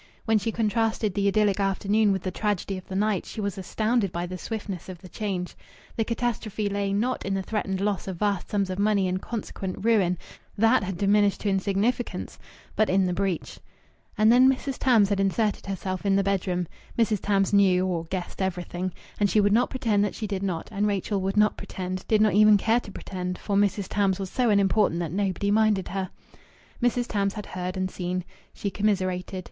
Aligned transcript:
When 0.25 0.39
she 0.39 0.51
contrasted 0.51 1.13
the 1.13 1.27
idyllic 1.27 1.59
afternoon 1.59 2.11
with 2.11 2.23
the 2.23 2.31
tragedy 2.31 2.75
of 2.75 2.87
the 2.87 2.95
night, 2.95 3.23
she 3.23 3.39
was 3.39 3.59
astounded 3.59 4.11
by 4.11 4.25
the 4.25 4.35
swiftness 4.35 4.89
of 4.89 4.97
the 4.99 5.07
change. 5.07 5.55
The 5.95 6.03
catastrophe 6.03 6.67
lay, 6.69 6.91
not 6.91 7.23
in 7.23 7.35
the 7.35 7.43
threatened 7.43 7.79
loss 7.79 8.07
of 8.07 8.17
vast 8.17 8.49
sums 8.49 8.71
of 8.71 8.79
money 8.79 9.07
and 9.07 9.21
consequent 9.21 9.85
ruin 9.85 10.17
that 10.57 10.81
had 10.81 10.97
diminished 10.97 11.41
to 11.41 11.49
insignificance! 11.51 12.39
but 12.75 12.89
in 12.89 13.05
the 13.05 13.13
breach. 13.13 13.59
And 14.17 14.31
then 14.31 14.51
Mrs. 14.51 14.79
Tams 14.79 15.09
had 15.09 15.19
inserted 15.19 15.67
herself 15.67 16.03
in 16.03 16.15
the 16.15 16.23
bedroom. 16.23 16.67
Mrs. 16.97 17.19
Tams 17.21 17.53
knew 17.53 17.85
or 17.85 18.05
guessed 18.05 18.41
everything. 18.41 18.93
And 19.19 19.29
she 19.29 19.39
would 19.39 19.53
not 19.53 19.69
pretend 19.69 20.03
that 20.03 20.15
she 20.15 20.25
did 20.25 20.41
not; 20.41 20.67
and 20.71 20.87
Rachel 20.87 21.21
would 21.21 21.37
not 21.37 21.57
pretend 21.57 22.07
did 22.07 22.21
not 22.21 22.33
even 22.33 22.57
care 22.57 22.79
to 22.79 22.91
pretend, 22.91 23.37
for 23.37 23.55
Mrs. 23.55 23.87
Tams 23.87 24.17
was 24.17 24.31
so 24.31 24.49
unimportant 24.49 24.99
that 25.01 25.11
nobody 25.11 25.51
minded 25.51 25.89
her. 25.89 26.09
Mrs. 26.81 27.05
Tams 27.07 27.35
had 27.35 27.45
heard 27.45 27.77
and 27.77 27.91
seen. 27.91 28.25
She 28.51 28.71
commiserated. 28.71 29.39